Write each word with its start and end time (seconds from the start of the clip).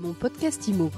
Mon 0.00 0.14
podcast 0.14 0.66
IMO. 0.66 0.90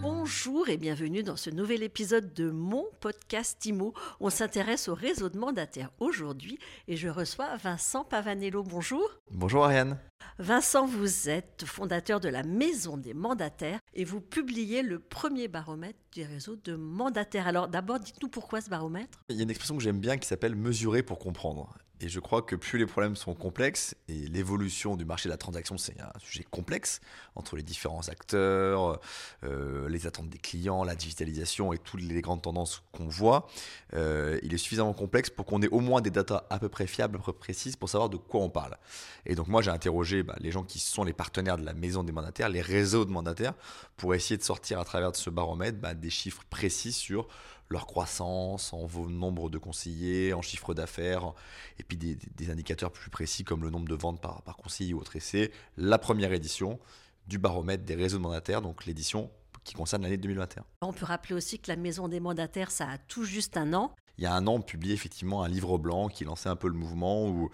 Bonjour 0.00 0.70
et 0.70 0.78
bienvenue 0.78 1.22
dans 1.22 1.36
ce 1.36 1.50
nouvel 1.50 1.82
épisode 1.82 2.32
de 2.32 2.48
mon 2.50 2.86
podcast 3.00 3.62
IMO. 3.66 3.92
On 4.20 4.30
s'intéresse 4.30 4.88
au 4.88 4.94
réseau 4.94 5.28
de 5.28 5.36
mandataires 5.36 5.90
aujourd'hui 6.00 6.58
et 6.88 6.96
je 6.96 7.10
reçois 7.10 7.58
Vincent 7.58 8.04
Pavanello. 8.04 8.62
Bonjour. 8.62 9.06
Bonjour 9.32 9.66
Ariane. 9.66 9.98
Vincent, 10.38 10.86
vous 10.86 11.28
êtes 11.28 11.64
fondateur 11.66 12.18
de 12.18 12.30
la 12.30 12.42
Maison 12.42 12.96
des 12.96 13.12
mandataires 13.12 13.80
et 13.92 14.04
vous 14.04 14.22
publiez 14.22 14.80
le 14.80 14.98
premier 14.98 15.46
baromètre 15.46 15.98
du 16.12 16.22
réseau 16.22 16.56
de 16.56 16.74
mandataires. 16.74 17.46
Alors 17.46 17.68
d'abord, 17.68 18.00
dites-nous 18.00 18.30
pourquoi 18.30 18.62
ce 18.62 18.70
baromètre? 18.70 19.20
Il 19.28 19.36
y 19.36 19.40
a 19.40 19.42
une 19.42 19.50
expression 19.50 19.76
que 19.76 19.82
j'aime 19.82 20.00
bien 20.00 20.16
qui 20.16 20.26
s'appelle 20.26 20.56
mesurer 20.56 21.02
pour 21.02 21.18
comprendre. 21.18 21.76
Et 22.00 22.08
je 22.10 22.20
crois 22.20 22.42
que 22.42 22.56
plus 22.56 22.78
les 22.78 22.84
problèmes 22.84 23.16
sont 23.16 23.34
complexes, 23.34 23.94
et 24.08 24.12
l'évolution 24.28 24.96
du 24.96 25.06
marché 25.06 25.28
de 25.28 25.32
la 25.32 25.38
transaction, 25.38 25.78
c'est 25.78 25.98
un 25.98 26.18
sujet 26.18 26.44
complexe, 26.50 27.00
entre 27.34 27.56
les 27.56 27.62
différents 27.62 28.08
acteurs, 28.08 29.00
euh, 29.44 29.88
les 29.88 30.06
attentes 30.06 30.28
des 30.28 30.38
clients, 30.38 30.84
la 30.84 30.94
digitalisation 30.94 31.72
et 31.72 31.78
toutes 31.78 32.02
les 32.02 32.20
grandes 32.20 32.42
tendances 32.42 32.82
qu'on 32.92 33.08
voit, 33.08 33.48
euh, 33.94 34.38
il 34.42 34.52
est 34.52 34.58
suffisamment 34.58 34.92
complexe 34.92 35.30
pour 35.30 35.46
qu'on 35.46 35.62
ait 35.62 35.68
au 35.68 35.80
moins 35.80 36.02
des 36.02 36.10
datas 36.10 36.44
à 36.50 36.58
peu 36.58 36.68
près 36.68 36.86
fiables, 36.86 37.18
précises, 37.38 37.76
pour 37.76 37.88
savoir 37.88 38.10
de 38.10 38.18
quoi 38.18 38.40
on 38.40 38.50
parle. 38.50 38.76
Et 39.24 39.34
donc 39.34 39.48
moi, 39.48 39.62
j'ai 39.62 39.70
interrogé 39.70 40.22
bah, 40.22 40.36
les 40.38 40.52
gens 40.52 40.64
qui 40.64 40.78
sont 40.78 41.02
les 41.02 41.14
partenaires 41.14 41.56
de 41.56 41.64
la 41.64 41.72
maison 41.72 42.04
des 42.04 42.12
mandataires, 42.12 42.50
les 42.50 42.60
réseaux 42.60 43.06
de 43.06 43.10
mandataires, 43.10 43.54
pour 43.96 44.14
essayer 44.14 44.36
de 44.36 44.42
sortir 44.42 44.78
à 44.78 44.84
travers 44.84 45.12
de 45.12 45.16
ce 45.16 45.30
baromètre 45.30 45.78
bah, 45.78 45.94
des 45.94 46.10
chiffres 46.10 46.42
précis 46.50 46.92
sur 46.92 47.26
leur 47.68 47.86
croissance, 47.86 48.72
en 48.72 48.88
nombre 49.08 49.50
de 49.50 49.58
conseillers, 49.58 50.32
en 50.32 50.42
chiffre 50.42 50.74
d'affaires, 50.74 51.32
et 51.78 51.82
puis 51.82 51.96
des, 51.96 52.50
indicateurs 52.50 52.92
plus 52.92 53.10
précis 53.10 53.44
comme 53.44 53.62
le 53.62 53.70
nombre 53.70 53.88
de 53.88 53.94
ventes 53.94 54.20
par, 54.20 54.42
par 54.42 54.56
conseiller 54.56 54.94
ou 54.94 55.00
autre. 55.00 55.12
C'est 55.18 55.50
la 55.76 55.98
première 55.98 56.32
édition 56.32 56.78
du 57.26 57.38
baromètre 57.38 57.84
des 57.84 57.94
réseaux 57.94 58.18
de 58.18 58.22
mandataires, 58.22 58.62
donc 58.62 58.86
l'édition 58.86 59.30
qui 59.64 59.74
concerne 59.74 60.02
l'année 60.02 60.16
2021. 60.16 60.64
On 60.82 60.92
peut 60.92 61.04
rappeler 61.04 61.34
aussi 61.34 61.58
que 61.58 61.68
la 61.68 61.76
maison 61.76 62.06
des 62.08 62.20
mandataires, 62.20 62.70
ça 62.70 62.88
a 62.88 62.98
tout 62.98 63.24
juste 63.24 63.56
un 63.56 63.74
an 63.74 63.94
il 64.18 64.24
y 64.24 64.26
a 64.26 64.32
un 64.32 64.46
an, 64.46 64.54
on 64.54 64.60
publiait 64.62 64.94
effectivement 64.94 65.42
un 65.42 65.48
livre 65.48 65.76
blanc 65.78 66.08
qui 66.08 66.24
lançait 66.24 66.48
un 66.48 66.56
peu 66.56 66.68
le 66.68 66.74
mouvement 66.74 67.28
où 67.28 67.50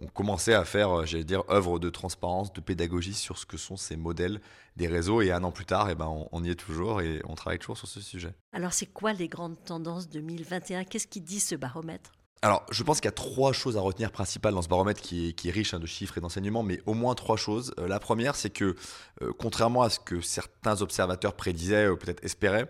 on 0.00 0.06
commençait 0.06 0.54
à 0.54 0.64
faire, 0.64 1.00
euh, 1.00 1.06
j'allais 1.06 1.24
dire, 1.24 1.42
œuvre 1.50 1.78
de 1.78 1.88
transparence, 1.88 2.52
de 2.52 2.60
pédagogie 2.60 3.14
sur 3.14 3.38
ce 3.38 3.46
que 3.46 3.56
sont 3.56 3.76
ces 3.76 3.96
modèles 3.96 4.40
des 4.76 4.88
réseaux. 4.88 5.22
Et 5.22 5.32
un 5.32 5.42
an 5.44 5.52
plus 5.52 5.64
tard, 5.64 5.88
eh 5.90 5.94
ben, 5.94 6.12
on, 6.30 6.44
y 6.44 6.50
est 6.50 6.54
toujours 6.54 7.00
et 7.00 7.22
on 7.26 7.34
travaille 7.34 7.58
toujours 7.58 7.78
sur 7.78 7.88
ce 7.88 8.00
sujet. 8.00 8.34
Alors, 8.52 8.72
c'est 8.72 8.86
quoi 8.86 9.12
les 9.12 9.28
grandes 9.28 9.62
tendances 9.64 10.08
2021 10.08 10.84
Qu'est-ce 10.84 11.06
qui 11.06 11.20
dit 11.20 11.40
ce 11.40 11.54
baromètre? 11.54 12.12
Alors, 12.44 12.66
je 12.72 12.82
pense 12.82 12.98
qu'il 13.00 13.06
y 13.06 13.08
a 13.08 13.12
trois 13.12 13.52
choses 13.52 13.76
à 13.76 13.80
retenir 13.80 14.10
principales 14.10 14.52
dans 14.52 14.62
ce 14.62 14.68
baromètre 14.68 15.00
qui 15.00 15.28
est, 15.28 15.50
riche 15.50 15.74
hein, 15.74 15.78
de 15.78 15.86
chiffres 15.86 16.18
et 16.18 16.20
d'enseignements, 16.20 16.64
mais 16.64 16.80
au 16.86 16.94
moins 16.94 17.14
trois 17.14 17.36
choses. 17.36 17.72
Euh, 17.78 17.86
la 17.86 18.00
première, 18.00 18.34
c'est 18.34 18.50
que, 18.50 18.74
euh, 19.22 19.32
contrairement 19.38 19.82
à 19.82 19.90
ce 19.90 20.00
que 20.00 20.20
certains 20.20 20.82
observateurs 20.82 21.34
prédisaient 21.34 21.88
ou 21.88 21.96
peut-être 21.96 22.24
espéraient, 22.24 22.68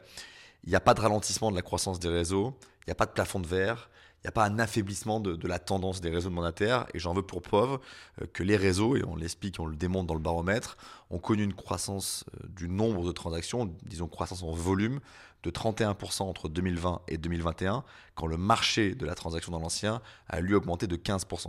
il 0.64 0.70
n'y 0.70 0.76
a 0.76 0.80
pas 0.80 0.94
de 0.94 1.00
ralentissement 1.00 1.50
de 1.50 1.56
la 1.56 1.62
croissance 1.62 1.98
des 1.98 2.08
réseaux, 2.08 2.56
il 2.80 2.88
n'y 2.88 2.92
a 2.92 2.94
pas 2.94 3.06
de 3.06 3.12
plafond 3.12 3.40
de 3.40 3.46
verre, 3.46 3.90
il 4.22 4.26
n'y 4.26 4.28
a 4.28 4.32
pas 4.32 4.44
un 4.44 4.60
affaiblissement 4.60 5.18
de, 5.18 5.48
la 5.48 5.58
tendance 5.58 6.00
des 6.00 6.10
réseaux 6.10 6.30
mandataires. 6.30 6.86
Et 6.94 7.00
j'en 7.00 7.12
veux 7.12 7.22
pour 7.22 7.42
preuve 7.42 7.80
euh, 8.20 8.26
que 8.32 8.44
les 8.44 8.56
réseaux, 8.56 8.94
et 8.94 9.02
on 9.04 9.16
l'explique, 9.16 9.58
on 9.58 9.66
le 9.66 9.74
démontre 9.74 10.06
dans 10.06 10.14
le 10.14 10.20
baromètre, 10.20 10.76
ont 11.10 11.18
connu 11.18 11.42
une 11.42 11.54
croissance 11.54 12.24
euh, 12.34 12.46
du 12.48 12.68
nombre 12.68 13.04
de 13.04 13.10
transactions, 13.10 13.74
disons 13.82 14.06
croissance 14.06 14.44
en 14.44 14.52
volume, 14.52 15.00
de 15.42 15.50
31% 15.50 16.22
entre 16.22 16.48
2020 16.48 17.02
et 17.08 17.18
2021, 17.18 17.82
quand 18.14 18.26
le 18.26 18.36
marché 18.36 18.94
de 18.94 19.04
la 19.04 19.16
transaction 19.16 19.50
dans 19.50 19.58
l'ancien 19.58 20.00
a 20.28 20.40
lui 20.40 20.54
augmenté 20.54 20.86
de 20.86 20.94
15%. 20.94 21.48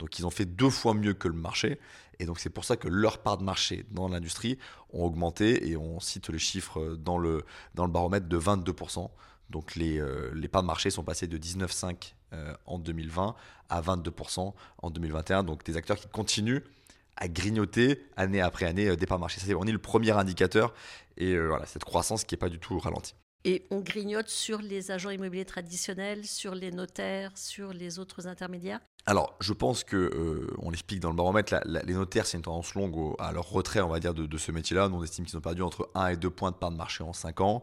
Donc 0.00 0.18
ils 0.18 0.26
ont 0.26 0.30
fait 0.30 0.44
deux 0.44 0.70
fois 0.70 0.94
mieux 0.94 1.14
que 1.14 1.28
le 1.28 1.34
marché. 1.34 1.78
Et 2.20 2.26
donc 2.26 2.40
c'est 2.40 2.50
pour 2.50 2.64
ça 2.64 2.76
que 2.76 2.88
leur 2.88 3.18
part 3.18 3.38
de 3.38 3.44
marché 3.44 3.86
dans 3.90 4.08
l'industrie 4.08 4.58
ont 4.92 5.04
augmenté. 5.04 5.68
Et 5.68 5.76
on 5.76 6.00
cite 6.00 6.28
les 6.28 6.38
chiffres 6.38 6.96
dans 6.96 7.18
le, 7.18 7.44
dans 7.74 7.84
le 7.84 7.92
baromètre 7.92 8.26
de 8.26 8.38
22%. 8.38 9.08
Donc 9.50 9.76
les, 9.76 9.98
euh, 9.98 10.30
les 10.34 10.48
parts 10.48 10.62
de 10.62 10.66
marché 10.66 10.90
sont 10.90 11.04
passées 11.04 11.26
de 11.26 11.38
19,5 11.38 12.14
euh, 12.32 12.54
en 12.66 12.78
2020 12.78 13.34
à 13.68 13.80
22% 13.80 14.52
en 14.82 14.90
2021. 14.90 15.44
Donc 15.44 15.64
des 15.64 15.76
acteurs 15.76 15.96
qui 15.96 16.08
continuent 16.08 16.62
à 17.16 17.28
grignoter 17.28 18.04
année 18.16 18.40
après 18.40 18.66
année 18.66 18.88
euh, 18.88 18.96
des 18.96 19.06
parts 19.06 19.18
de 19.18 19.22
marché. 19.22 19.54
on 19.54 19.66
est 19.66 19.72
le 19.72 19.78
premier 19.78 20.10
indicateur. 20.10 20.74
Et 21.16 21.36
voilà, 21.36 21.66
cette 21.66 21.84
croissance 21.84 22.24
qui 22.24 22.34
n'est 22.34 22.38
pas 22.38 22.48
du 22.48 22.58
tout 22.58 22.78
ralentie. 22.78 23.14
Et 23.44 23.66
on 23.70 23.80
grignote 23.80 24.28
sur 24.28 24.60
les 24.60 24.90
agents 24.90 25.10
immobiliers 25.10 25.44
traditionnels, 25.44 26.26
sur 26.26 26.54
les 26.54 26.70
notaires, 26.70 27.36
sur 27.36 27.72
les 27.72 27.98
autres 27.98 28.26
intermédiaires? 28.26 28.80
Alors, 29.08 29.34
je 29.40 29.54
pense 29.54 29.84
que, 29.84 29.96
euh, 29.96 30.54
on 30.58 30.68
l'explique 30.68 31.00
dans 31.00 31.08
le 31.08 31.16
baromètre, 31.16 31.54
les 31.64 31.94
notaires, 31.94 32.26
c'est 32.26 32.36
une 32.36 32.42
tendance 32.42 32.74
longue 32.74 33.14
à 33.18 33.32
leur 33.32 33.48
retrait, 33.48 33.80
on 33.80 33.88
va 33.88 34.00
dire, 34.00 34.12
de, 34.12 34.36
ce 34.36 34.52
métier-là. 34.52 34.90
on 34.92 35.02
estime 35.02 35.24
qu'ils 35.24 35.38
ont 35.38 35.40
perdu 35.40 35.62
entre 35.62 35.88
1 35.94 36.08
et 36.08 36.16
2 36.18 36.28
points 36.28 36.50
de 36.50 36.56
part 36.56 36.70
de 36.70 36.76
marché 36.76 37.02
en 37.02 37.14
5 37.14 37.40
ans. 37.40 37.62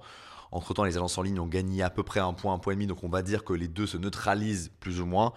Entre-temps, 0.51 0.85
les 0.85 0.97
agences 0.97 1.19
en 1.19 1.21
ligne 1.21 1.39
ont 1.39 1.45
gagné 1.45 1.83
à 1.83 1.91
peu 1.91 2.01
près 2.01 2.19
un 2.19 2.33
point, 2.33 2.51
un 2.55 2.57
point 2.57 2.73
et 2.73 2.75
demi, 2.75 2.87
donc 2.87 3.03
on 3.03 3.09
va 3.09 3.21
dire 3.21 3.43
que 3.43 3.53
les 3.53 3.67
deux 3.67 3.85
se 3.85 3.97
neutralisent 3.97 4.71
plus 4.79 5.01
ou 5.01 5.05
moins. 5.05 5.33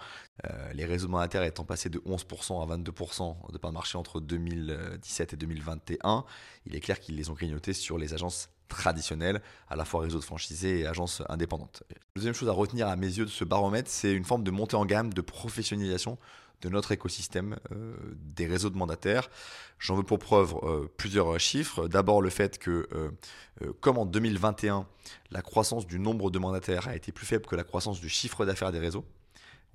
Euh, 0.49 0.73
les 0.73 0.85
réseaux 0.85 1.09
monétaires 1.09 1.43
étant 1.43 1.63
passés 1.63 1.89
de 1.89 1.99
11% 1.99 2.63
à 2.63 2.75
22% 2.75 3.51
de 3.51 3.57
part 3.59 3.69
de 3.69 3.75
marché 3.75 3.95
entre 3.95 4.19
2017 4.19 5.33
et 5.33 5.37
2021, 5.37 6.25
il 6.65 6.75
est 6.75 6.79
clair 6.79 6.99
qu'ils 6.99 7.17
les 7.17 7.29
ont 7.29 7.33
grignotés 7.33 7.73
sur 7.73 7.99
les 7.99 8.15
agences 8.15 8.49
traditionnelles, 8.69 9.41
à 9.69 9.75
la 9.75 9.85
fois 9.85 10.01
réseaux 10.01 10.19
de 10.19 10.23
franchisés 10.23 10.79
et 10.79 10.87
agences 10.87 11.21
indépendantes. 11.29 11.83
Deuxième 12.15 12.33
chose 12.33 12.49
à 12.49 12.53
retenir 12.53 12.87
à 12.87 12.95
mes 12.95 13.07
yeux 13.07 13.25
de 13.25 13.29
ce 13.29 13.43
baromètre, 13.43 13.89
c'est 13.89 14.13
une 14.13 14.25
forme 14.25 14.43
de 14.43 14.51
montée 14.51 14.75
en 14.75 14.85
gamme, 14.85 15.13
de 15.13 15.21
professionnalisation 15.21 16.17
de 16.61 16.69
notre 16.69 16.91
écosystème 16.91 17.57
euh, 17.71 17.95
des 18.15 18.45
réseaux 18.45 18.69
de 18.69 18.77
mandataires. 18.77 19.29
J'en 19.77 19.95
veux 19.95 20.03
pour 20.03 20.19
preuve 20.19 20.55
euh, 20.63 20.87
plusieurs 20.97 21.39
chiffres. 21.39 21.87
D'abord 21.87 22.21
le 22.21 22.29
fait 22.29 22.57
que, 22.57 22.87
comme 23.79 23.97
en 23.97 24.05
2021, 24.05 24.85
la 25.31 25.41
croissance 25.41 25.87
du 25.87 25.99
nombre 25.99 26.31
de 26.31 26.39
mandataires 26.39 26.87
a 26.87 26.95
été 26.95 27.11
plus 27.11 27.25
faible 27.25 27.45
que 27.45 27.55
la 27.55 27.63
croissance 27.63 28.01
du 28.01 28.09
chiffre 28.09 28.45
d'affaires 28.45 28.71
des 28.71 28.79
réseaux. 28.79 29.05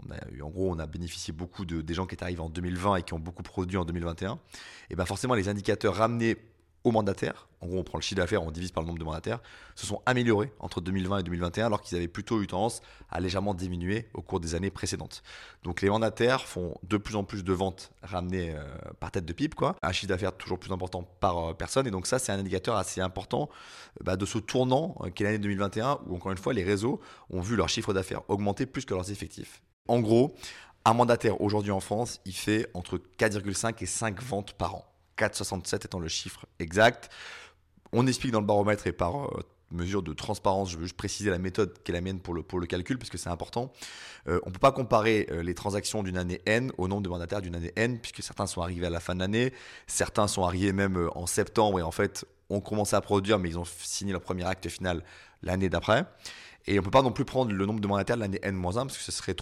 On 0.03 0.13
a 0.13 0.17
eu, 0.33 0.43
en 0.43 0.51
gros, 0.51 0.71
on 0.71 0.79
a 0.79 0.87
bénéficié 0.87 1.33
beaucoup 1.33 1.65
de, 1.65 1.81
des 1.81 1.95
gens 1.95 2.07
qui 2.07 2.15
étaient 2.15 2.25
arrivés 2.25 2.41
en 2.41 2.51
2020 2.51 2.97
et 2.97 3.03
qui 3.03 3.15
ont 3.15 3.19
beaucoup 3.19 3.43
produit 3.43 3.77
en 3.77 3.85
2021. 3.85 4.39
Et 4.91 4.97
bien 4.97 5.05
forcément, 5.05 5.35
les 5.35 5.49
indicateurs 5.49 5.95
ramenés 5.95 6.37
aux 6.85 6.91
mandataires, 6.91 7.49
en 7.61 7.67
gros 7.67 7.79
on 7.79 7.83
prend 7.83 7.99
le 7.99 8.03
chiffre 8.03 8.21
d'affaires, 8.21 8.43
on 8.43 8.51
divise 8.51 8.71
par 8.71 8.83
le 8.83 8.89
nombre 8.89 8.99
de 8.99 9.05
mandataires, 9.05 9.41
se 9.75 9.87
sont 9.87 10.03
améliorés 10.07 10.53
entre 10.61 10.81
2020 10.81 11.19
et 11.19 11.23
2021 11.23 11.67
alors 11.67 11.81
qu'ils 11.81 11.97
avaient 11.97 12.09
plutôt 12.09 12.43
eu 12.43 12.47
tendance 12.47 12.83
à 13.11 13.21
légèrement 13.21 13.55
diminuer 13.55 14.09
au 14.13 14.23
cours 14.23 14.39
des 14.39 14.55
années 14.55 14.71
précédentes. 14.71 15.23
Donc 15.63 15.81
les 15.81 15.89
mandataires 15.89 16.47
font 16.47 16.75
de 16.83 16.97
plus 16.97 17.17
en 17.17 17.25
plus 17.25 17.43
de 17.43 17.53
ventes 17.53 17.91
ramenées 18.03 18.55
euh, 18.55 18.63
par 19.01 19.11
tête 19.11 19.25
de 19.25 19.33
pipe, 19.33 19.55
quoi, 19.55 19.77
un 19.83 19.93
chiffre 19.93 20.09
d'affaires 20.09 20.37
toujours 20.37 20.59
plus 20.59 20.73
important 20.73 21.03
par 21.21 21.39
euh, 21.39 21.55
personne, 21.55 21.87
et 21.87 21.91
donc 21.91 22.07
ça 22.07 22.19
c'est 22.19 22.33
un 22.33 22.39
indicateur 22.39 22.77
assez 22.77 23.01
important 23.01 23.49
euh, 24.01 24.05
bah, 24.05 24.17
de 24.17 24.27
ce 24.27 24.39
tournant 24.39 24.97
qu'est 25.15 25.25
l'année 25.25 25.39
2021 25.39 26.01
où 26.07 26.17
encore 26.17 26.33
une 26.33 26.39
fois 26.39 26.53
les 26.53 26.65
réseaux 26.65 27.01
ont 27.31 27.41
vu 27.41 27.57
leur 27.57 27.69
chiffre 27.69 27.95
d'affaires 27.95 28.23
augmenter 28.29 28.67
plus 28.67 28.85
que 28.85 28.95
leurs 28.95 29.11
effectifs. 29.11 29.63
En 29.89 30.01
gros, 30.01 30.35
un 30.85 30.93
mandataire 30.93 31.41
aujourd'hui 31.41 31.71
en 31.71 31.81
France, 31.81 32.21
il 32.27 32.35
fait 32.35 32.69
entre 32.75 32.99
4,5 33.19 33.83
et 33.83 33.87
5 33.87 34.23
ventes 34.23 34.53
par 34.53 34.75
an. 34.75 34.94
4,67 35.19 35.87
étant 35.87 35.99
le 35.99 36.09
chiffre 36.09 36.47
exact. 36.59 37.11
On 37.93 38.07
explique 38.07 38.33
dans 38.33 38.41
le 38.41 38.47
baromètre 38.47 38.87
et 38.87 38.93
par 38.93 39.27
euh, 39.27 39.43
mesure 39.71 40.03
de 40.03 40.13
transparence, 40.13 40.71
je 40.71 40.77
veux 40.77 40.85
juste 40.85 40.97
préciser 40.97 41.31
la 41.31 41.39
méthode 41.39 41.83
qui 41.83 41.93
est 41.93 41.95
la 41.95 42.01
mienne 42.01 42.21
pour 42.21 42.35
le, 42.35 42.43
pour 42.43 42.59
le 42.59 42.67
calcul, 42.67 42.99
parce 42.99 43.11
que 43.11 43.19
c'est 43.19 43.29
important. 43.29 43.73
Euh, 44.29 44.41
on 44.45 44.49
ne 44.49 44.55
peut 44.55 44.59
pas 44.59 44.73
comparer 44.73 45.29
euh, 45.31 45.43
les 45.43 45.55
transactions 45.55 46.03
d'une 46.03 46.17
année 46.17 46.41
N 46.47 46.73
au 46.79 46.89
nombre 46.89 47.03
de 47.03 47.09
mandataires 47.09 47.43
d'une 47.43 47.55
année 47.55 47.73
N, 47.77 47.99
puisque 48.01 48.23
certains 48.23 48.47
sont 48.47 48.63
arrivés 48.63 48.87
à 48.87 48.91
la 48.91 49.01
fin 49.01 49.15
de 49.15 49.21
l'année, 49.21 49.53
certains 49.87 50.27
sont 50.29 50.45
arrivés 50.45 50.73
même 50.73 51.09
en 51.15 51.27
septembre 51.27 51.79
et 51.79 51.83
en 51.83 51.91
fait 51.91 52.25
ont 52.51 52.61
commencé 52.61 52.95
à 52.95 53.01
produire, 53.01 53.39
mais 53.39 53.49
ils 53.49 53.59
ont 53.59 53.65
signé 53.65 54.13
leur 54.13 54.21
premier 54.21 54.45
acte 54.45 54.69
final 54.69 55.03
l'année 55.43 55.69
d'après. 55.69 56.05
Et 56.67 56.79
on 56.79 56.83
peut 56.83 56.91
pas 56.91 57.03
non 57.03 57.13
plus 57.13 57.27
prendre 57.27 57.53
le 57.53 57.67
nombre 57.67 57.81
de 57.81 57.87
mandataires 57.87 58.17
de 58.17 58.23
l'année 58.23 58.41
N-1 58.43 58.73
parce 58.73 58.97
que 58.97 59.03
ce 59.03 59.13
serait 59.13 59.37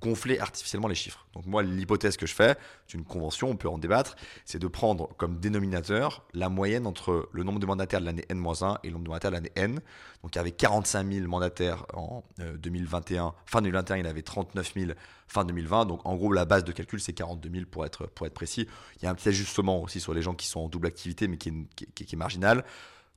gonfler 0.00 0.38
artificiellement 0.38 0.86
les 0.86 0.94
chiffres. 0.94 1.26
Donc 1.34 1.44
moi, 1.46 1.62
l'hypothèse 1.62 2.16
que 2.16 2.26
je 2.26 2.34
fais, 2.34 2.56
c'est 2.86 2.96
une 2.96 3.04
convention, 3.04 3.50
on 3.50 3.56
peut 3.56 3.68
en 3.68 3.78
débattre, 3.78 4.16
c'est 4.44 4.60
de 4.60 4.66
prendre 4.68 5.08
comme 5.16 5.38
dénominateur 5.40 6.24
la 6.34 6.48
moyenne 6.48 6.86
entre 6.86 7.28
le 7.32 7.42
nombre 7.42 7.58
de 7.58 7.66
mandataires 7.66 8.00
de 8.00 8.06
l'année 8.06 8.24
N-1 8.28 8.78
et 8.84 8.88
le 8.88 8.92
nombre 8.92 9.04
de 9.04 9.08
mandataires 9.08 9.30
de 9.32 9.36
l'année 9.36 9.52
N. 9.56 9.80
Donc 10.22 10.34
il 10.34 10.36
y 10.36 10.40
avait 10.40 10.52
45 10.52 11.12
000 11.12 11.26
mandataires 11.26 11.84
en 11.94 12.22
2021, 12.38 13.26
euh, 13.26 13.30
fin 13.46 13.60
2021, 13.60 13.96
il 13.96 14.04
y 14.04 14.08
avait 14.08 14.22
39 14.22 14.72
000 14.74 14.92
fin 15.26 15.44
2020. 15.44 15.86
Donc 15.86 16.06
en 16.06 16.14
gros, 16.14 16.32
la 16.32 16.44
base 16.44 16.62
de 16.62 16.72
calcul, 16.72 17.00
c'est 17.00 17.12
42 17.12 17.50
000 17.50 17.64
pour 17.70 17.86
être, 17.86 18.06
précis. 18.30 18.68
Il 18.96 19.04
y 19.04 19.06
a 19.06 19.10
un 19.10 19.14
petit 19.14 19.28
ajustement 19.28 19.82
aussi 19.82 20.00
sur 20.00 20.14
les 20.14 20.22
gens 20.22 20.34
qui 20.34 20.46
sont 20.46 20.60
en 20.60 20.68
double 20.68 20.86
activité, 20.86 21.26
mais 21.28 21.38
qui 21.38 21.50
est 21.50 22.16
marginal. 22.16 22.64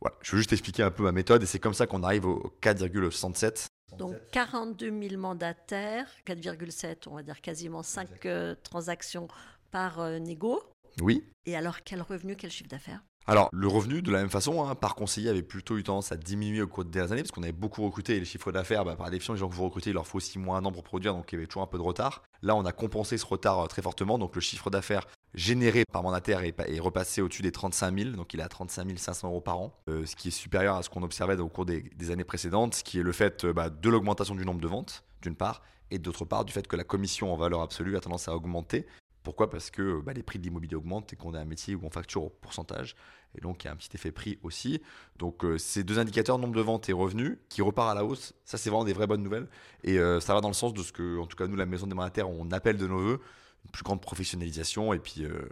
Voilà, 0.01 0.17
je 0.21 0.31
veux 0.31 0.37
juste 0.39 0.51
expliquer 0.51 0.83
un 0.83 0.91
peu 0.91 1.03
ma 1.03 1.11
méthode 1.11 1.43
et 1.43 1.45
c'est 1.45 1.59
comme 1.59 1.73
ça 1.73 1.87
qu'on 1.87 2.03
arrive 2.03 2.25
au 2.25 2.53
4,67. 2.61 3.67
Donc 3.97 4.15
42 4.31 4.89
000 5.09 5.21
mandataires, 5.21 6.07
4,7, 6.25 7.07
on 7.07 7.15
va 7.15 7.23
dire 7.23 7.41
quasiment 7.41 7.83
5 7.83 8.25
euh, 8.25 8.55
transactions 8.63 9.27
par 9.69 9.99
euh, 9.99 10.17
négo. 10.17 10.63
Oui. 11.01 11.23
Et 11.45 11.55
alors 11.55 11.81
quel 11.83 12.01
revenu, 12.01 12.35
quel 12.35 12.49
chiffre 12.49 12.69
d'affaires? 12.69 13.01
Alors, 13.27 13.49
le 13.53 13.67
revenu, 13.67 14.01
de 14.01 14.11
la 14.11 14.19
même 14.19 14.31
façon, 14.31 14.65
hein, 14.65 14.73
par 14.73 14.95
conseiller, 14.95 15.29
avait 15.29 15.43
plutôt 15.43 15.77
eu 15.77 15.83
tendance 15.83 16.11
à 16.11 16.17
diminuer 16.17 16.63
au 16.63 16.67
cours 16.67 16.83
des 16.83 16.89
dernières 16.89 17.11
années, 17.11 17.21
parce 17.21 17.31
qu'on 17.31 17.43
avait 17.43 17.51
beaucoup 17.51 17.83
recruté, 17.83 18.15
et 18.15 18.19
les 18.19 18.25
chiffres 18.25 18.51
d'affaires, 18.51 18.83
bah, 18.83 18.95
par 18.95 19.11
définition, 19.11 19.33
les 19.33 19.39
gens 19.39 19.47
que 19.47 19.53
vous 19.53 19.63
recrutez, 19.63 19.91
il 19.91 19.93
leur 19.93 20.07
faut 20.07 20.19
6 20.19 20.39
mois, 20.39 20.57
un 20.57 20.65
an 20.65 20.71
pour 20.71 20.83
produire, 20.83 21.13
donc 21.13 21.31
il 21.31 21.35
y 21.35 21.37
avait 21.37 21.45
toujours 21.45 21.61
un 21.61 21.67
peu 21.67 21.77
de 21.77 21.83
retard. 21.83 22.23
Là, 22.41 22.55
on 22.55 22.65
a 22.65 22.71
compensé 22.71 23.19
ce 23.19 23.25
retard 23.25 23.59
euh, 23.59 23.67
très 23.67 23.83
fortement, 23.83 24.17
donc 24.17 24.33
le 24.33 24.41
chiffre 24.41 24.71
d'affaires 24.71 25.05
généré 25.33 25.85
par 25.85 26.03
mandataire 26.03 26.41
est, 26.43 26.79
repassé 26.79 27.21
au-dessus 27.21 27.41
des 27.41 27.51
35 27.51 27.97
000, 27.97 28.09
donc 28.11 28.33
il 28.33 28.39
est 28.39 28.43
à 28.43 28.49
35 28.49 28.97
500 28.97 29.29
euros 29.29 29.41
par 29.41 29.59
an, 29.59 29.73
euh, 29.89 30.05
ce 30.05 30.15
qui 30.15 30.29
est 30.29 30.31
supérieur 30.31 30.75
à 30.75 30.83
ce 30.83 30.89
qu'on 30.89 31.03
observait 31.03 31.39
au 31.39 31.47
cours 31.47 31.65
des, 31.65 32.11
années 32.11 32.23
précédentes, 32.23 32.75
ce 32.75 32.83
qui 32.83 32.99
est 32.99 33.03
le 33.03 33.11
fait 33.11 33.45
euh, 33.45 33.53
bah, 33.53 33.69
de 33.69 33.89
l'augmentation 33.89 34.35
du 34.35 34.45
nombre 34.45 34.61
de 34.61 34.67
ventes, 34.67 35.03
d'une 35.21 35.35
part, 35.35 35.61
et 35.89 35.99
d'autre 35.99 36.25
part 36.25 36.45
du 36.45 36.53
fait 36.53 36.67
que 36.67 36.75
la 36.75 36.83
commission 36.83 37.33
en 37.33 37.37
valeur 37.37 37.61
absolue 37.61 37.95
a 37.95 37.99
tendance 37.99 38.27
à 38.27 38.35
augmenter. 38.35 38.85
Pourquoi? 39.23 39.49
Parce 39.49 39.69
que 39.69 40.01
bah, 40.01 40.13
les 40.13 40.23
prix 40.23 40.39
de 40.39 40.43
l'immobilier 40.43 40.75
augmentent 40.75 41.13
et 41.13 41.15
qu'on 41.15 41.33
a 41.33 41.39
un 41.39 41.45
métier 41.45 41.75
où 41.75 41.81
on 41.83 41.91
facture 41.91 42.23
au 42.23 42.29
pourcentage. 42.29 42.95
Et 43.37 43.41
donc, 43.41 43.63
il 43.63 43.67
y 43.67 43.69
a 43.69 43.73
un 43.73 43.75
petit 43.75 43.91
effet 43.93 44.11
prix 44.11 44.39
aussi. 44.41 44.81
Donc, 45.19 45.45
euh, 45.45 45.57
ces 45.57 45.83
deux 45.83 45.99
indicateurs, 45.99 46.39
nombre 46.39 46.55
de 46.55 46.61
ventes 46.61 46.89
et 46.89 46.93
revenus, 46.93 47.37
qui 47.47 47.61
repart 47.61 47.91
à 47.91 47.93
la 47.93 48.03
hausse, 48.03 48.33
ça, 48.45 48.57
c'est 48.57 48.69
vraiment 48.69 48.83
des 48.83 48.93
vraies 48.93 49.05
bonnes 49.05 49.21
nouvelles. 49.21 49.47
Et 49.83 49.97
ça 50.19 50.33
va 50.33 50.41
dans 50.41 50.47
le 50.47 50.55
sens 50.55 50.73
de 50.73 50.81
ce 50.81 50.91
que, 50.91 51.19
en 51.19 51.27
tout 51.27 51.37
cas, 51.37 51.47
nous, 51.47 51.55
la 51.55 51.67
maison 51.67 51.85
des 51.85 51.93
mandataires, 51.93 52.29
on 52.29 52.49
appelle 52.51 52.77
de 52.77 52.87
nos 52.87 52.99
voeux 52.99 53.21
une 53.65 53.71
plus 53.71 53.83
grande 53.83 54.01
professionnalisation 54.01 54.93
et 54.93 54.99
puis 54.99 55.23
euh, 55.23 55.49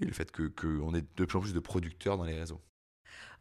oui, 0.00 0.06
le 0.06 0.12
fait 0.12 0.30
qu'on 0.32 0.48
que 0.48 0.96
ait 0.96 1.04
de 1.16 1.24
plus 1.24 1.38
en 1.38 1.40
plus 1.40 1.54
de 1.54 1.60
producteurs 1.60 2.16
dans 2.16 2.24
les 2.24 2.38
réseaux. 2.38 2.60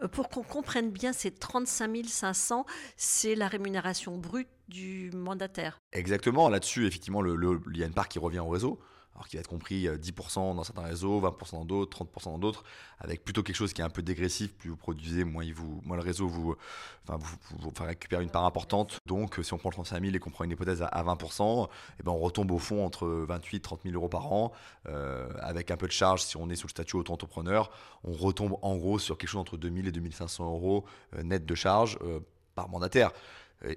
Euh, 0.02 0.08
pour 0.08 0.30
qu'on 0.30 0.44
comprenne 0.44 0.92
bien, 0.92 1.14
ces 1.14 1.32
35 1.32 2.06
500, 2.06 2.66
c'est 2.98 3.36
la 3.36 3.48
rémunération 3.48 4.18
brute 4.18 4.50
du 4.68 5.12
mandataire. 5.14 5.80
Exactement, 5.92 6.50
là-dessus, 6.50 6.88
effectivement, 6.88 7.22
le, 7.22 7.62
il 7.72 7.78
y 7.78 7.84
a 7.84 7.88
une 7.88 7.94
part 7.94 8.08
qui 8.08 8.20
revient 8.20 8.40
au 8.40 8.50
réseau 8.50 8.80
alors 9.15 9.27
qu'il 9.27 9.38
va 9.38 9.42
être 9.42 9.48
compris 9.48 9.88
10% 9.88 10.51
euh, 10.51 10.54
dans 10.56 10.63
certains 10.63 10.83
réseaux, 10.83 11.21
20% 11.21 11.51
dans 11.51 11.65
d'autres, 11.65 12.04
30% 12.04 12.25
dans 12.25 12.38
d'autres, 12.39 12.63
avec 13.00 13.24
plutôt 13.24 13.44
quelque 13.44 13.56
chose 13.56 13.74
qui 13.74 13.81
est 13.81 13.83
un 13.83 13.89
peu 13.89 14.01
dégressif. 14.01 14.54
Plus 14.54 14.69
vous 14.69 14.77
produisez, 14.77 15.24
moins, 15.24 15.44
il 15.44 15.54
vous, 15.54 15.81
moins 15.83 15.98
le 15.98 16.04
réseau 16.04 16.27
vous, 16.27 16.56
enfin, 17.07 17.86
récupère 17.86 18.21
une 18.21 18.30
part 18.30 18.45
importante. 18.45 18.98
Donc, 19.06 19.39
si 19.44 19.54
on 19.54 19.57
prend 19.57 19.69
le 19.69 19.74
35 19.74 20.01
000 20.04 20.15
et 20.15 20.19
qu'on 20.19 20.31
prend 20.31 20.44
une 20.44 20.51
hypothèse 20.51 20.81
à, 20.81 21.04
20%, 21.04 21.68
eh 22.00 22.04
ben, 22.04 22.12
on 22.12 22.18
retombe 22.18 22.51
au 22.51 22.57
fond 22.57 22.86
entre 22.86 23.07
28 23.07 23.57
et 23.57 23.60
30 23.60 23.81
000 23.83 23.95
euros 23.95 24.10
par 24.10 24.31
an, 24.33 24.51
euh, 24.88 25.30
avec 25.39 25.69
un 25.69 25.77
peu 25.77 25.88
de 25.88 25.92
charge 25.92 26.24
si 26.24 26.38
on 26.38 26.50
est 26.50 26.56
sous 26.56 26.68
le 26.68 26.71
statut 26.71 26.95
auto-entrepreneur. 26.95 27.69
On 28.04 28.13
retombe 28.13 28.57
en 28.62 28.75
gros 28.77 28.98
sur 28.98 29.18
quelque 29.18 29.30
chose 29.30 29.42
entre 29.42 29.57
2000 29.57 29.88
et 29.88 29.92
2500 29.92 30.45
euros 30.45 30.86
euh, 31.15 31.24
net 31.24 31.45
de 31.45 31.56
charge 31.56 32.00
par 32.56 32.69
mandataire. 32.69 33.12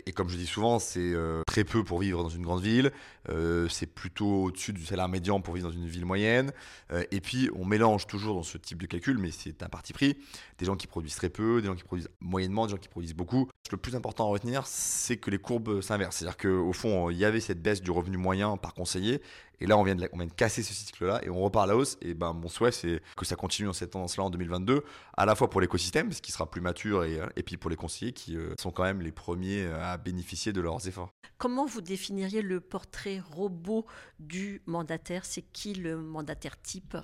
Et 0.05 0.13
comme 0.13 0.29
je 0.29 0.37
dis 0.37 0.47
souvent, 0.47 0.79
c'est 0.79 0.99
euh, 1.01 1.43
très 1.47 1.65
peu 1.65 1.85
pour 1.85 2.01
vivre 2.01 2.23
dans 2.23 2.29
une 2.29 2.43
grande 2.43 2.63
ville. 2.63 2.91
Euh, 3.29 3.69
c'est 3.69 3.87
plutôt 3.87 4.45
au-dessus 4.45 4.73
du 4.73 4.85
salaire 4.85 5.09
médian 5.09 5.41
pour 5.41 5.55
vivre 5.55 5.69
dans 5.69 5.75
une 5.75 5.87
ville 5.87 6.05
moyenne. 6.05 6.53
Euh, 6.93 7.05
et 7.11 7.21
puis, 7.21 7.51
on 7.55 7.65
mélange 7.65 8.07
toujours 8.07 8.35
dans 8.35 8.43
ce 8.43 8.59
type 8.59 8.81
de 8.81 8.87
calcul, 8.87 9.19
mais 9.19 9.31
c'est 9.31 9.63
un 9.63 9.69
parti 9.69 9.93
pris, 9.93 10.17
des 10.59 10.67
gens 10.67 10.77
qui 10.77 10.87
produisent 10.87 11.17
très 11.17 11.31
peu, 11.31 11.61
des 11.61 11.69
gens 11.69 11.77
qui 11.77 11.85
produisent 11.85 12.11
moyennement, 12.21 12.67
des 12.67 12.73
gens 12.73 12.79
qui 12.79 12.89
produisent 12.89 13.15
beaucoup. 13.15 13.49
Le 13.71 13.77
plus 13.77 13.95
important 13.95 14.27
à 14.27 14.29
retenir, 14.31 14.67
c'est 14.67 15.17
que 15.17 15.31
les 15.31 15.39
courbes 15.39 15.81
s'inversent. 15.81 16.17
C'est-à-dire 16.17 16.37
qu'au 16.37 16.73
fond, 16.73 17.11
il 17.11 17.17
y 17.17 17.25
avait 17.25 17.41
cette 17.41 17.63
baisse 17.63 17.81
du 17.81 17.91
revenu 17.91 18.17
moyen 18.17 18.57
par 18.57 18.75
conseiller. 18.75 19.23
Et 19.61 19.67
là, 19.67 19.77
on 19.79 19.83
vient, 19.83 19.95
de, 19.95 20.09
on 20.13 20.27
casser 20.29 20.63
ce 20.63 20.75
cycle-là 20.75 21.21
et 21.23 21.31
on 21.31 21.41
repart 21.41 21.65
à 21.65 21.67
la 21.69 21.77
hausse. 21.77 21.97
Et 22.03 22.15
ben, 22.15 22.33
mon 22.33 22.49
souhait, 22.49 22.73
c'est 22.73 23.01
que 23.17 23.25
ça 23.25 23.37
continue 23.37 23.67
dans 23.67 23.73
cette 23.73 23.91
tendance-là 23.91 24.25
en 24.25 24.31
2022, 24.31 24.83
à 25.17 25.27
la 25.27 25.35
fois 25.35 25.51
pour 25.51 25.61
l'écosystème, 25.61 26.13
ce 26.13 26.21
qui 26.21 26.33
sera 26.33 26.51
plus 26.51 26.61
mature, 26.61 27.05
et, 27.05 27.21
et 27.37 27.43
puis 27.43 27.57
pour 27.57 27.71
les 27.71 27.77
conseillers 27.77 28.13
qui 28.13 28.37
sont 28.59 28.71
quand 28.71 28.85
même 28.85 29.01
les 29.01 29.13
premiers 29.13 29.67
à 29.67 29.97
bénéficier 29.97 30.53
de 30.53 30.61
leurs 30.61 30.87
efforts. 30.87 31.11
Comment 31.39 31.67
vous 31.67 31.81
définiriez 31.81 32.43
le 32.43 32.61
portrait 32.61 33.21
robot 33.21 33.87
du 34.19 34.63
mandataire? 34.67 35.25
C'est 35.25 35.43
qui 35.43 35.75
le 35.75 35.97
mandataire 35.97 36.61
type? 36.61 36.97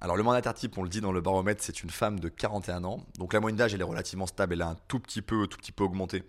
Alors 0.00 0.16
le 0.16 0.22
mandataire 0.22 0.52
type, 0.52 0.76
on 0.76 0.82
le 0.82 0.90
dit 0.90 1.00
dans 1.00 1.12
le 1.12 1.22
baromètre, 1.22 1.62
c'est 1.64 1.82
une 1.82 1.88
femme 1.88 2.20
de 2.20 2.28
41 2.28 2.84
ans. 2.84 3.06
Donc 3.18 3.32
la 3.32 3.40
moyenne 3.40 3.56
d'âge, 3.56 3.72
elle 3.72 3.80
est 3.80 3.84
relativement 3.84 4.26
stable, 4.26 4.52
elle 4.52 4.62
a 4.62 4.68
un 4.68 4.76
tout 4.88 5.00
petit 5.00 5.22
peu, 5.22 5.46
tout 5.46 5.56
petit 5.56 5.72
peu 5.72 5.84
augmenté 5.84 6.22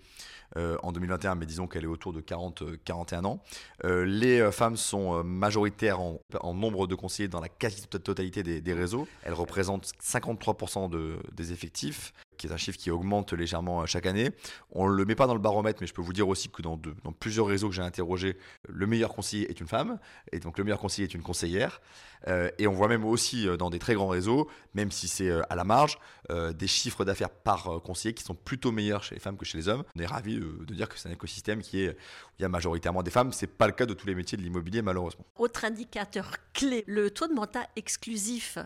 euh, 0.56 0.78
en 0.84 0.94
2021, 0.94 1.36
mais 1.36 1.46
disons 1.46 1.68
qu'elle 1.68 1.84
est 1.84 1.88
autour 1.88 2.14
de 2.14 2.22
40-41 2.22 3.25
ans. 3.25 3.44
Euh, 3.84 4.06
les 4.06 4.40
euh, 4.40 4.52
femmes 4.52 4.78
sont 4.78 5.22
majoritaires 5.22 6.00
en, 6.00 6.54
nombre 6.54 6.88
de 6.88 6.96
conseillers 6.96 7.28
dans 7.28 7.42
la 7.42 7.50
quasi-totalité 7.50 8.42
des, 8.42 8.74
réseaux. 8.74 9.06
Elles 9.24 9.34
représentent 9.34 9.92
53% 10.02 10.90
de, 10.90 11.18
des 11.34 11.52
effectifs 11.52 12.14
qui 12.38 12.48
est 12.48 12.51
un 12.51 12.57
chiffre 12.57 12.78
qui 12.78 12.92
augmente 12.92 13.34
légèrement 13.34 13.81
euh, 13.81 13.86
chaque 13.86 14.06
année. 14.06 14.31
On 14.72 14.88
ne 14.88 14.94
le 14.94 15.06
met 15.06 15.16
pas 15.16 15.28
dans 15.28 15.34
le 15.34 15.39
baromètre, 15.39 15.80
mais 15.81 15.88
je 15.88 15.94
peux 15.94 16.01
vous 16.01 16.13
dire 16.13 16.28
aussi 16.28 16.50
que 16.50 16.62
dans, 16.62 16.78
dans 16.78 17.12
plusieurs 17.12 17.48
réseaux 17.48 17.69
que 17.69 17.75
j'ai 17.75 17.81
interrogés, 17.81 18.38
le 18.68 18.88
meilleur 18.88 19.13
conseiller 19.13 19.50
est 19.50 19.60
une 19.60 19.68
femme, 19.68 20.00
et 20.31 20.39
donc 20.39 20.57
le 20.57 20.63
meilleur 20.63 20.80
conseiller 20.80 21.07
est 21.07 21.13
une 21.13 21.24
conseillère. 21.24 21.81
Euh, 22.28 22.50
et 22.57 22.68
on 22.68 22.74
voit 22.74 22.88
même 22.88 23.06
aussi 23.06 23.48
euh, 23.48 23.57
dans 23.57 23.69
des 23.69 23.80
très 23.80 23.94
grands 23.94 24.07
réseaux, 24.07 24.50
même 24.74 24.92
si 24.92 25.07
c'est 25.07 25.31
à 25.50 25.56
la 25.56 25.63
marge, 25.63 25.98
des 26.30 26.68
chiffres 26.68 27.06
d'affaires 27.06 27.30
par 27.30 27.81
conseiller 27.84 28.13
qui 28.13 28.24
sont 28.24 28.36
plutôt 28.36 28.74
meilleurs 28.74 29.01
chez 29.01 29.16
les 29.16 29.22
femmes 29.22 29.38
que 29.38 29.45
chez 29.45 29.57
les 29.57 29.69
hommes. 29.69 29.83
On 29.95 30.01
est 30.01 30.06
ravis 30.06 30.38
de 30.40 30.74
dire 30.74 30.90
que 30.90 31.00
c'est 31.00 31.07
un 31.07 31.12
écosystème 31.13 31.62
qui 31.62 31.83
est, 31.83 31.92
où 31.92 31.94
il 32.40 32.42
y 32.42 32.45
a 32.45 32.50
majoritairement 32.50 33.01
des 33.01 33.12
femmes. 33.12 33.31
C'est 33.31 33.48
pas 33.48 33.66
le 33.66 33.72
cas 33.72 33.86
de 33.86 33.94
tous 33.94 34.07
les 34.07 34.16
métiers 34.16 34.38
de 34.38 34.44
l'immobilier, 34.44 34.81
malheureusement. 34.81 35.25
Autre 35.38 35.63
indicateur 35.63 36.33
clé, 36.54 36.83
le 36.86 37.12
taux 37.12 37.28
de 37.28 37.33
mandat 37.33 37.68
exclusif. 37.75 38.57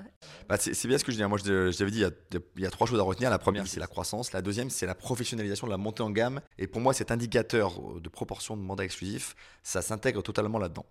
Bah, 0.50 0.57
c'est 0.57 0.88
bien 0.88 0.97
ce 0.97 1.03
que 1.03 1.12
je 1.12 1.17
dis. 1.17 1.24
Hein. 1.24 1.27
Moi, 1.27 1.38
j'avais 1.38 1.91
dit, 1.91 2.00
il 2.00 2.01
y, 2.01 2.06
a, 2.06 2.12
il 2.56 2.63
y, 2.63 2.65
a, 2.65 2.69
trois 2.69 2.88
choses 2.88 3.00
à 3.00 3.03
retenir. 3.03 3.29
La 3.29 3.39
première, 3.39 3.61
c'est 3.66 3.80
la 3.80 3.88
croissance. 3.88 4.34
La 4.34 4.42
deuxième, 4.42 4.69
c'est 4.69 4.86
la 4.86 4.96
professionnalisation 4.96 5.68
la 5.68 5.78
montée 5.78 6.04
en 6.04 6.10
gamme. 6.10 6.42
Et 6.58 6.68
pour 6.68 6.81
moi, 6.81 6.94
cet 6.94 7.12
indicateur 7.12 7.80
de 8.00 8.10
proportion 8.10 8.58
de 8.58 8.62
mandats 8.62 8.84
exclusifs, 8.84 9.36
ça 9.63 9.81
s'intègre 9.81 10.22
totalement 10.22 10.60
là-dedans. 10.60 10.86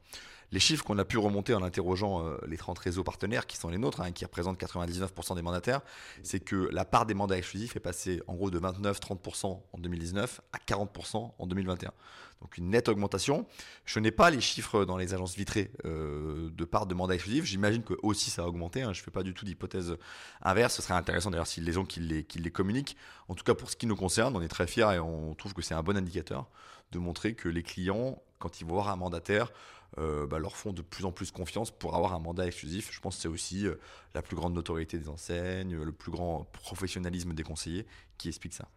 Les 0.52 0.60
chiffres 0.60 0.84
qu'on 0.84 0.98
a 0.98 1.04
pu 1.04 1.16
remonter 1.18 1.54
en 1.54 1.62
interrogeant 1.62 2.26
euh, 2.26 2.36
les 2.46 2.56
30 2.56 2.78
réseaux 2.78 3.04
partenaires 3.04 3.46
qui 3.46 3.56
sont 3.56 3.68
les 3.68 3.78
nôtres, 3.78 4.00
hein, 4.00 4.10
qui 4.10 4.24
représentent 4.24 4.60
99% 4.60 5.36
des 5.36 5.42
mandataires, 5.42 5.80
c'est 6.22 6.40
que 6.40 6.68
la 6.72 6.84
part 6.84 7.06
des 7.06 7.14
mandats 7.14 7.38
exclusifs 7.38 7.76
est 7.76 7.80
passée 7.80 8.20
en 8.26 8.34
gros 8.34 8.50
de 8.50 8.58
29-30% 8.58 9.60
en 9.72 9.78
2019 9.78 10.40
à 10.52 10.58
40% 10.58 11.32
en 11.38 11.46
2021. 11.46 11.92
Donc 12.40 12.56
une 12.56 12.70
nette 12.70 12.88
augmentation. 12.88 13.46
Je 13.84 14.00
n'ai 14.00 14.10
pas 14.10 14.30
les 14.30 14.40
chiffres 14.40 14.84
dans 14.84 14.96
les 14.96 15.12
agences 15.12 15.36
vitrées 15.36 15.70
euh, 15.84 16.48
de 16.50 16.64
part 16.64 16.86
de 16.86 16.94
mandats 16.94 17.14
exclusifs. 17.14 17.44
J'imagine 17.44 17.82
que 17.82 17.94
aussi 18.02 18.30
ça 18.30 18.42
a 18.42 18.46
augmenté. 18.46 18.82
Hein. 18.82 18.92
Je 18.92 19.00
ne 19.00 19.04
fais 19.04 19.10
pas 19.10 19.22
du 19.22 19.34
tout 19.34 19.44
d'hypothèse 19.44 19.96
inverse. 20.42 20.74
Ce 20.74 20.82
serait 20.82 20.94
intéressant 20.94 21.30
d'ailleurs 21.30 21.46
s'ils 21.46 21.64
les 21.64 21.76
ont 21.76 21.84
qu'ils 21.84 22.08
les, 22.08 22.26
les 22.34 22.50
communiquent. 22.50 22.96
En 23.28 23.34
tout 23.34 23.44
cas 23.44 23.54
pour 23.54 23.70
ce 23.70 23.76
qui 23.76 23.86
nous 23.86 23.96
concerne, 23.96 24.34
on 24.36 24.40
est 24.40 24.48
très 24.48 24.66
fiers 24.66 24.94
et 24.94 24.98
on 24.98 25.34
trouve 25.34 25.52
que 25.52 25.62
c'est 25.62 25.74
un 25.74 25.82
bon 25.82 25.96
indicateur 25.96 26.48
de 26.92 26.98
montrer 26.98 27.34
que 27.34 27.48
les 27.48 27.62
clients, 27.62 28.20
quand 28.40 28.60
ils 28.60 28.66
vont 28.66 28.74
voir 28.74 28.88
un 28.88 28.96
mandataire, 28.96 29.52
euh, 29.98 30.26
bah, 30.26 30.38
leur 30.38 30.56
font 30.56 30.72
de 30.72 30.82
plus 30.82 31.04
en 31.04 31.12
plus 31.12 31.30
confiance 31.30 31.70
pour 31.70 31.94
avoir 31.94 32.14
un 32.14 32.18
mandat 32.18 32.46
exclusif. 32.46 32.90
Je 32.92 33.00
pense 33.00 33.16
que 33.16 33.22
c'est 33.22 33.28
aussi 33.28 33.66
euh, 33.66 33.76
la 34.14 34.22
plus 34.22 34.34
grande 34.34 34.54
notoriété 34.54 34.98
des 34.98 35.08
enseignes, 35.08 35.76
le 35.76 35.92
plus 35.92 36.10
grand 36.10 36.44
professionnalisme 36.52 37.32
des 37.34 37.42
conseillers 37.42 37.86
qui 38.18 38.28
explique 38.28 38.54
ça. 38.54 38.68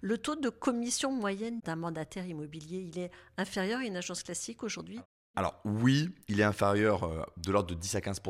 Le 0.00 0.18
taux 0.18 0.36
de 0.36 0.48
commission 0.48 1.12
moyenne 1.12 1.60
d'un 1.64 1.76
mandataire 1.76 2.26
immobilier, 2.26 2.78
il 2.78 2.98
est 2.98 3.10
inférieur 3.36 3.80
à 3.80 3.84
une 3.84 3.96
agence 3.96 4.22
classique 4.22 4.62
aujourd'hui? 4.62 5.00
Alors 5.36 5.60
oui, 5.64 6.10
il 6.28 6.40
est 6.40 6.44
inférieur 6.44 7.04
euh, 7.04 7.22
de 7.36 7.52
l'ordre 7.52 7.70
de 7.70 7.74
10 7.74 7.96
à 7.96 8.00
15 8.00 8.20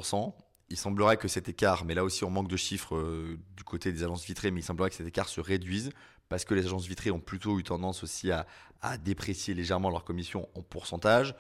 il 0.71 0.77
semblerait 0.77 1.17
que 1.17 1.29
cet 1.29 1.49
écart, 1.49 1.87
mais 1.87 1.95
là 1.95 2.05
aussi 2.05 2.25
on 2.25 2.31
manque 2.31 2.49
de 2.49 2.57
chiffres 2.57 3.35
du 3.57 3.65
côté 3.65 3.91
des 3.91 4.05
agences 4.05 4.27
vitrées, 4.27 4.51
mais 4.51 4.61
il 4.61 4.63
semblerait 4.63 4.91
que 4.91 4.97
cet 4.97 5.07
écart 5.07 5.31
se 5.31 5.41
réduise 5.41 5.91
parce 6.29 6.45
que 6.45 6.55
les 6.55 6.67
agences 6.67 6.87
vitrées 6.87 7.11
ont 7.11 7.21
plutôt 7.21 7.59
eu 7.59 7.63
tendance 7.63 8.03
aussi 8.03 8.31
à, 8.31 8.47
déprécier 9.03 9.55
légèrement 9.55 9.91
leur 9.91 10.05
commission 10.05 10.49
en 10.55 10.63
pourcentage. 10.63 11.35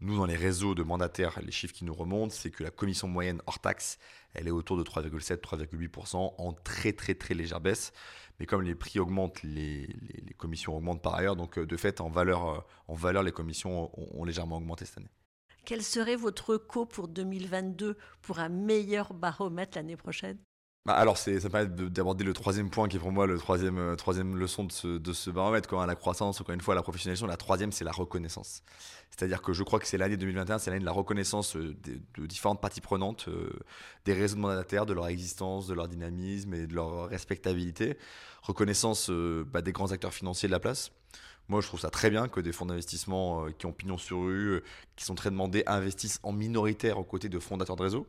Nous, 0.00 0.16
dans 0.16 0.26
les 0.26 0.34
réseaux 0.34 0.74
de 0.74 0.82
mandataires, 0.82 1.38
les 1.40 1.52
chiffres 1.52 1.74
qui 1.74 1.84
nous 1.84 1.94
remontent, 1.94 2.34
c'est 2.34 2.50
que 2.50 2.64
la 2.64 2.70
commission 2.70 3.06
moyenne 3.06 3.40
hors 3.46 3.60
taxe, 3.60 3.98
elle 4.34 4.48
est 4.48 4.50
autour 4.50 4.76
de 4.76 4.82
3,7-3,8% 4.82 6.34
en 6.36 6.52
très 6.52 6.92
très 6.92 7.14
très 7.14 7.34
légère 7.34 7.60
baisse. 7.60 7.92
Mais 8.40 8.46
comme 8.46 8.62
les 8.62 8.74
prix 8.74 8.98
augmentent, 8.98 9.42
les, 9.42 9.88
commissions 10.36 10.76
augmentent 10.76 11.02
par 11.02 11.14
ailleurs. 11.14 11.36
Donc 11.36 11.58
euh, 11.58 11.66
de 11.66 11.76
fait, 11.76 12.00
en 12.00 12.08
valeur, 12.08 12.66
euh, 12.88 13.22
les 13.22 13.32
commissions 13.32 13.90
ont, 13.96 14.20
ont 14.20 14.24
légèrement 14.24 14.56
augmenté 14.56 14.84
cette 14.84 14.98
année. 14.98 15.10
Quel 15.64 15.82
serait 15.82 16.16
votre 16.16 16.56
co 16.56 16.86
pour 16.86 17.06
2022 17.06 17.96
pour 18.22 18.38
un 18.40 18.48
meilleur 18.48 19.14
baromètre 19.14 19.76
l'année 19.76 19.96
prochaine? 19.96 20.38
Bah, 20.86 20.94
alors, 20.94 21.18
ça 21.18 21.30
me 21.30 21.48
permet 21.48 21.66
d'aborder 21.90 22.24
le 22.24 22.32
troisième 22.32 22.70
point 22.70 22.88
qui 22.88 22.96
est 22.96 23.00
pour 23.00 23.12
moi 23.12 23.26
le 23.26 23.36
troisième, 23.36 23.76
euh, 23.78 23.96
troisième 23.96 24.36
leçon 24.36 24.64
de 24.64 24.72
ce, 24.72 24.88
de 24.88 25.12
ce 25.12 25.28
baromètre. 25.30 25.68
Quand 25.68 25.84
la 25.84 25.94
croissance, 25.94 26.40
encore 26.40 26.54
une 26.54 26.62
fois, 26.62 26.74
la 26.74 26.82
professionnalisation. 26.82 27.26
La 27.26 27.36
troisième, 27.36 27.70
c'est 27.70 27.84
la 27.84 27.92
reconnaissance. 27.92 28.62
C'est-à-dire 29.10 29.42
que 29.42 29.52
je 29.52 29.62
crois 29.62 29.78
que 29.78 29.86
c'est 29.86 29.98
l'année 29.98 30.16
2021, 30.16 30.58
c'est 30.58 30.70
l'année 30.70 30.80
de 30.80 30.86
la 30.86 30.92
reconnaissance 30.92 31.54
euh, 31.56 31.76
de, 32.16 32.26
différentes 32.26 32.62
parties 32.62 32.80
prenantes, 32.80 33.26
euh, 33.28 33.50
des 34.06 34.14
réseaux 34.14 34.36
de 34.36 34.40
mandataires, 34.40 34.86
de 34.86 34.94
leur 34.94 35.06
existence, 35.08 35.66
de 35.66 35.74
leur 35.74 35.86
dynamisme 35.86 36.54
et 36.54 36.66
de 36.66 36.74
leur 36.74 37.10
respectabilité. 37.10 37.98
Reconnaissance 38.42 39.10
bah, 39.10 39.60
des 39.60 39.72
grands 39.72 39.92
acteurs 39.92 40.14
financiers 40.14 40.48
de 40.48 40.52
la 40.52 40.60
place. 40.60 40.92
Moi, 41.48 41.60
je 41.60 41.66
trouve 41.66 41.80
ça 41.80 41.90
très 41.90 42.08
bien 42.08 42.26
que 42.28 42.40
des 42.40 42.52
fonds 42.52 42.64
d'investissement 42.64 43.50
qui 43.52 43.66
ont 43.66 43.72
pignon 43.72 43.98
sur 43.98 44.20
rue, 44.22 44.62
qui 44.96 45.04
sont 45.04 45.14
très 45.14 45.30
demandés, 45.30 45.62
investissent 45.66 46.20
en 46.22 46.32
minoritaire 46.32 46.98
aux 46.98 47.04
côtés 47.04 47.28
de 47.28 47.38
fondateurs 47.38 47.76
de 47.76 47.82
réseau. 47.82 48.06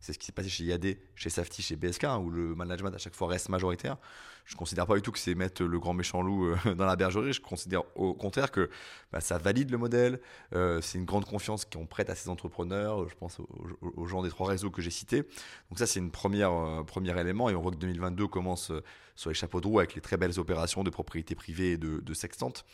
C'est 0.00 0.12
ce 0.12 0.18
qui 0.18 0.26
s'est 0.26 0.32
passé 0.32 0.48
chez 0.48 0.64
IAD, 0.64 0.96
chez 1.14 1.30
Safety, 1.30 1.62
chez 1.62 1.76
BSK, 1.76 2.04
hein, 2.04 2.18
où 2.18 2.30
le 2.30 2.54
management 2.54 2.94
à 2.94 2.98
chaque 2.98 3.14
fois 3.14 3.28
reste 3.28 3.48
majoritaire. 3.48 3.98
Je 4.46 4.54
ne 4.54 4.58
considère 4.58 4.86
pas 4.86 4.96
du 4.96 5.02
tout 5.02 5.12
que 5.12 5.18
c'est 5.18 5.34
mettre 5.34 5.62
le 5.62 5.78
grand 5.78 5.94
méchant 5.94 6.22
loup 6.22 6.46
euh, 6.46 6.74
dans 6.74 6.86
la 6.86 6.96
bergerie. 6.96 7.32
Je 7.32 7.40
considère 7.40 7.82
au 7.94 8.14
contraire 8.14 8.50
que 8.50 8.68
bah, 9.12 9.20
ça 9.20 9.38
valide 9.38 9.70
le 9.70 9.78
modèle. 9.78 10.20
Euh, 10.54 10.80
c'est 10.80 10.98
une 10.98 11.04
grande 11.04 11.24
confiance 11.24 11.64
qu'on 11.64 11.86
prête 11.86 12.10
à 12.10 12.14
ces 12.14 12.28
entrepreneurs. 12.28 13.08
Je 13.08 13.14
pense 13.14 13.38
aux, 13.40 14.06
gens 14.06 14.22
des 14.22 14.30
trois 14.30 14.48
réseaux 14.48 14.70
que 14.70 14.82
j'ai 14.82 14.90
cités. 14.90 15.22
Donc 15.70 15.78
ça, 15.78 15.86
c'est 15.86 16.00
une 16.00 16.10
première 16.10 16.52
euh, 16.52 16.82
premier 16.82 17.18
élément. 17.20 17.48
Et 17.48 17.54
on 17.54 17.60
voit 17.60 17.70
que 17.70 17.76
2022 17.76 18.26
commence 18.26 18.72
sur 19.20 19.28
les 19.28 19.34
chapeaux 19.34 19.60
de 19.60 19.66
roue 19.66 19.78
avec 19.80 19.94
les 19.94 20.00
très 20.00 20.16
belles 20.16 20.38
opérations 20.40 20.82
de 20.82 20.88
propriété 20.88 21.34
privée 21.34 21.72
et 21.72 21.76
de, 21.76 22.00
de 22.00 22.14
sextante. 22.14 22.64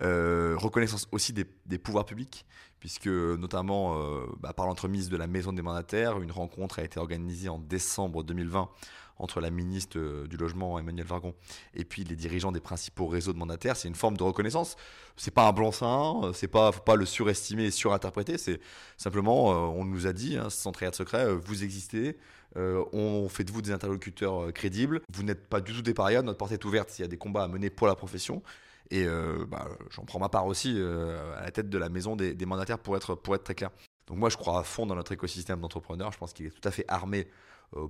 reconnaissance 0.00 1.08
aussi 1.10 1.32
des, 1.32 1.78
pouvoirs 1.78 2.04
publics 2.04 2.46
puisque 2.78 3.08
notamment 3.08 4.00
bah, 4.38 4.52
par 4.52 4.66
l'entremise 4.66 5.08
de 5.08 5.16
la 5.16 5.26
Maison 5.26 5.52
des 5.52 5.62
mandataires, 5.62 6.20
une 6.20 6.30
rencontre 6.30 6.78
a 6.78 6.84
été 6.84 7.00
organisée 7.00 7.48
en 7.48 7.58
décembre 7.58 8.22
2020 8.22 8.70
entre 9.18 9.40
la 9.40 9.50
ministre 9.50 10.26
du 10.26 10.36
Logement, 10.36 10.78
Emmanuel 10.78 11.06
Vargon, 11.06 11.34
et 11.74 11.84
puis 11.84 12.04
les 12.04 12.16
dirigeants 12.16 12.52
des 12.52 12.60
principaux 12.60 13.06
réseaux 13.06 13.32
de 13.32 13.38
mandataires. 13.38 13.76
C'est 13.76 13.88
une 13.88 13.94
forme 13.94 14.16
de 14.16 14.22
reconnaissance. 14.22 14.76
C'est 15.16 15.32
pas 15.32 15.48
un 15.48 15.52
blanc-seing, 15.52 16.32
c'est 16.34 16.48
pas, 16.48 16.70
faut 16.70 16.82
pas 16.82 16.94
le 16.94 17.04
surestimer 17.04 17.64
et 17.64 17.70
surinterpréter. 17.70 18.38
C'est 18.38 18.60
simplement, 18.96 19.48
on 19.76 19.84
nous 19.84 20.06
a 20.06 20.12
dit, 20.12 20.36
hein, 20.36 20.50
sans 20.50 20.72
trahir 20.72 20.92
de 20.92 20.96
secret, 20.96 21.34
vous 21.34 21.64
existez, 21.64 22.16
euh, 22.56 22.84
on 22.92 23.28
fait 23.28 23.44
de 23.44 23.52
vous 23.52 23.62
des 23.62 23.72
interlocuteurs 23.72 24.44
euh, 24.44 24.52
crédibles. 24.52 25.02
Vous 25.12 25.22
n'êtes 25.22 25.46
pas 25.48 25.60
du 25.60 25.72
tout 25.72 25.82
des 25.82 25.94
parias. 25.94 26.22
Notre 26.22 26.38
porte 26.38 26.52
est 26.52 26.64
ouverte 26.64 26.90
s'il 26.90 27.02
y 27.02 27.04
a 27.04 27.08
des 27.08 27.18
combats 27.18 27.44
à 27.44 27.48
mener 27.48 27.70
pour 27.70 27.86
la 27.86 27.94
profession. 27.94 28.42
Et 28.90 29.04
euh, 29.04 29.44
bah, 29.46 29.68
j'en 29.90 30.04
prends 30.04 30.18
ma 30.18 30.28
part 30.28 30.46
aussi 30.46 30.80
à 30.80 31.42
la 31.42 31.50
tête 31.50 31.68
de 31.68 31.78
la 31.78 31.88
maison 31.88 32.16
des, 32.16 32.34
mandataires 32.46 32.78
pour 32.78 32.96
être, 32.96 33.16
très 33.38 33.54
clair. 33.54 33.70
Donc 34.06 34.16
moi, 34.16 34.30
je 34.30 34.36
crois 34.36 34.58
à 34.58 34.62
fond 34.62 34.86
dans 34.86 34.94
notre 34.94 35.12
écosystème 35.12 35.60
d'entrepreneurs. 35.60 36.12
Je 36.12 36.18
pense 36.18 36.32
qu'il 36.32 36.46
est 36.46 36.50
tout 36.50 36.66
à 36.66 36.70
fait 36.70 36.86
armé 36.88 37.28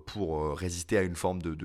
pour 0.07 0.59
résister 0.59 0.99
à 0.99 1.03
une 1.03 1.15
forme 1.15 1.41
de, 1.41 1.57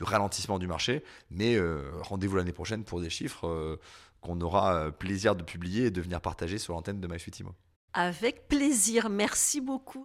ralentissement 0.00 0.58
du 0.58 0.66
marché. 0.66 1.04
Mais 1.30 1.56
rendez-vous 2.00 2.34
l'année 2.34 2.52
prochaine 2.52 2.82
pour 2.82 3.00
des 3.00 3.10
chiffres 3.10 3.78
qu'on 4.20 4.40
aura 4.40 4.90
plaisir 4.90 5.36
de 5.36 5.44
publier 5.44 5.86
et 5.86 5.90
de 5.92 6.00
venir 6.00 6.20
partager 6.20 6.58
sur 6.58 6.74
l'antenne 6.74 7.00
de 7.00 7.06
MySuite 7.06 7.44
avec 7.92 8.46
plaisir, 8.46 9.10
merci 9.10 9.60
beaucoup. 9.60 10.04